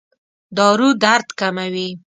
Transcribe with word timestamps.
دارو 0.57 0.89
درد 1.03 1.27
کموي؟ 1.39 1.87